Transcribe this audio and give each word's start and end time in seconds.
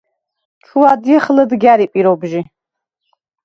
ჩუ 0.65 0.79
ადჲეხ 0.91 1.25
ლჷდგა̈რი 1.35 1.85
პირობჟი. 1.93 2.41